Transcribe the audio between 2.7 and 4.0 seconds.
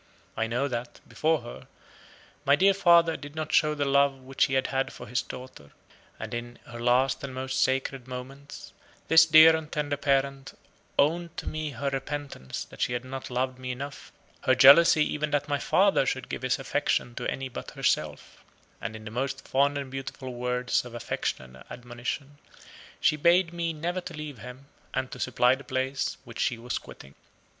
father did not show the